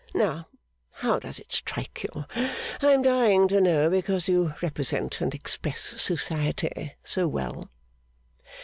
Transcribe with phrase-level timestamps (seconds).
[0.15, 0.47] Now,
[1.05, 2.25] how does it strike you?
[2.81, 7.69] I am dying to know, because you represent and express Society so well.